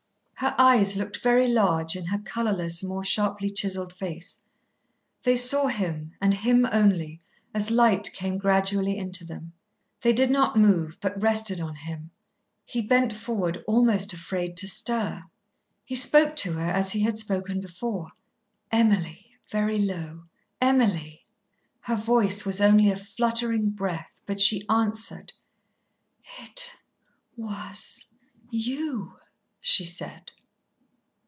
[0.35, 4.41] Her eyes looked very large in her colourless, more sharply chiselled face.
[5.21, 7.21] They saw him and him only,
[7.53, 9.53] as light came gradually into them.
[10.01, 12.09] They did not move, but rested on him.
[12.65, 15.21] He bent forward, almost afraid to stir.
[15.85, 18.07] He spoke to her as he had spoken before.
[18.71, 20.23] "Emily!" very low,
[20.59, 21.23] "Emily!"
[21.81, 25.33] Her voice was only a fluttering breath, but she answered.
[26.39, 26.77] "It
[27.37, 28.03] was
[28.49, 29.17] you!"
[29.63, 30.31] she said.